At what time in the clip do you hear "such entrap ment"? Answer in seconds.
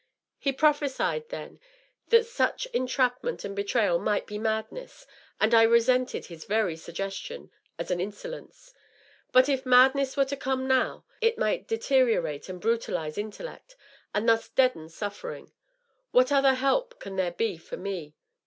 2.25-3.45